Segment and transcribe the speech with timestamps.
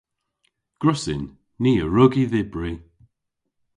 [0.81, 1.23] Gwrussyn.
[1.61, 2.73] Ni a wrug y dhybri.